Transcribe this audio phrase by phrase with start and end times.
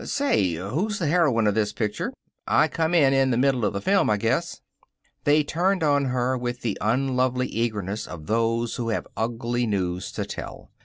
[0.03, 2.11] "Say, who's the heroine of this picture?
[2.47, 4.59] I come in in the middle of the film, I guess."
[5.25, 10.25] They turned on her with the unlovely eagerness of those who have ugly news to
[10.25, 10.71] tell.